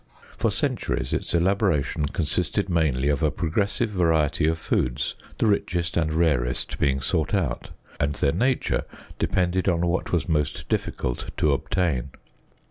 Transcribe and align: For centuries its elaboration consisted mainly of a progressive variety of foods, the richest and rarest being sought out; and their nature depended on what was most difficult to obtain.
For 0.35 0.49
centuries 0.49 1.13
its 1.13 1.35
elaboration 1.35 2.07
consisted 2.07 2.69
mainly 2.69 3.07
of 3.07 3.21
a 3.21 3.29
progressive 3.29 3.91
variety 3.91 4.47
of 4.47 4.57
foods, 4.57 5.13
the 5.37 5.45
richest 5.45 5.95
and 5.95 6.11
rarest 6.11 6.79
being 6.79 6.99
sought 7.01 7.35
out; 7.35 7.69
and 7.99 8.15
their 8.15 8.31
nature 8.33 8.85
depended 9.19 9.69
on 9.69 9.85
what 9.85 10.11
was 10.11 10.27
most 10.27 10.67
difficult 10.69 11.29
to 11.37 11.53
obtain. 11.53 12.09